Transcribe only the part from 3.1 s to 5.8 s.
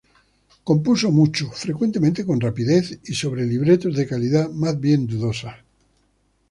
sobre libretos de calidad más bien dudosa.